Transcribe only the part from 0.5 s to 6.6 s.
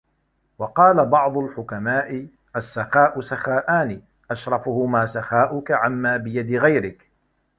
وَقَالَ بَعْضُ الْحُكَمَاءِ السَّخَاءُ سَخَاءَانِ أَشْرَفُهُمَا سَخَاؤُك عَمَّا بِيَدِ